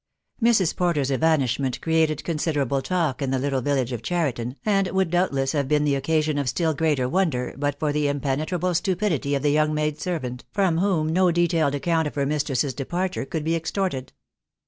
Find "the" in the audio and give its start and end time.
3.29-3.37, 5.83-5.93, 7.93-8.07, 9.43-9.51